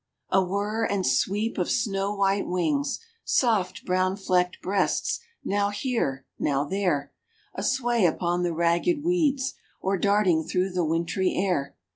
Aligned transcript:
A 0.31 0.43
whir 0.43 0.83
and 0.83 1.05
sweep 1.05 1.59
of 1.59 1.69
snow 1.69 2.11
white 2.15 2.47
wings, 2.47 2.99
Soft 3.23 3.85
brown 3.85 4.15
flecked 4.15 4.59
breasts, 4.59 5.19
now 5.43 5.69
here, 5.69 6.25
now 6.39 6.63
there 6.63 7.13
A 7.53 7.61
sway 7.61 8.07
upon 8.07 8.41
the 8.41 8.51
ragged 8.51 9.03
weeds 9.03 9.53
Or 9.79 9.99
darting 9.99 10.43
through 10.43 10.71
the 10.71 10.83
wintry 10.83 11.35
air. 11.35 11.75